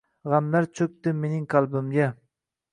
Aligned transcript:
Gʻamlar 0.35 0.67
choʻkdi 0.79 1.15
mening 1.21 1.45
qalbimga 1.55 2.11